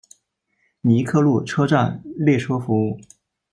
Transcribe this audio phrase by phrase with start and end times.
[0.81, 2.99] 尼克路车站列车服务。